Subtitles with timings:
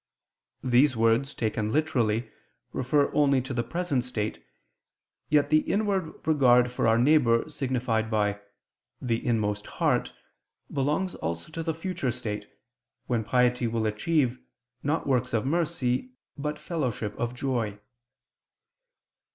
[0.63, 2.31] These words taken literally
[2.73, 4.43] refer only to the present state:
[5.29, 8.41] yet the inward regard for our neighbor, signified by
[8.99, 10.11] "the inmost heart,"
[10.73, 12.47] belongs also to the future state,
[13.05, 14.39] when piety will achieve,
[14.81, 17.77] not works of mercy, but fellowship of joy.